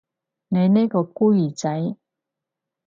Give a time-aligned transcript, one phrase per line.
[0.47, 1.95] 你呢個孤兒仔